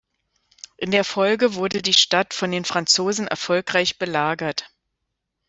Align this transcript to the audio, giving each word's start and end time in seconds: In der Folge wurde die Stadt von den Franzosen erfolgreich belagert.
In 0.77 0.89
der 0.89 1.03
Folge 1.03 1.53
wurde 1.53 1.83
die 1.83 1.93
Stadt 1.93 2.33
von 2.33 2.49
den 2.49 2.65
Franzosen 2.65 3.27
erfolgreich 3.27 3.99
belagert. 3.99 4.67